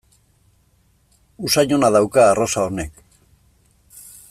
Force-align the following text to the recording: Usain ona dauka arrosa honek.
Usain 1.49 1.75
ona 1.77 1.93
dauka 1.97 2.25
arrosa 2.31 2.65
honek. 2.71 2.99